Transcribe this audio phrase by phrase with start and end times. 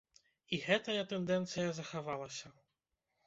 [0.55, 2.47] І гэтая тэндэнцыя захавалася.